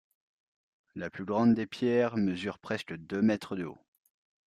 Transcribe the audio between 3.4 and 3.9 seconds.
de haut.